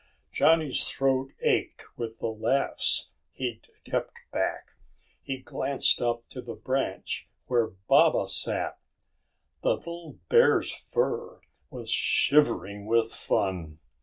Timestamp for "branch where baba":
6.55-8.27